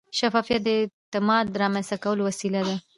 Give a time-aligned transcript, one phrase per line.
[0.19, 2.75] شفافیت د اعتماد رامنځته کولو وسیله ده.